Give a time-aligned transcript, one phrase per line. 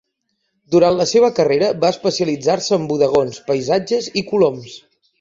[0.75, 4.79] Durant la seva carrera va especialitzar-se en bodegons, paisatges i coloms.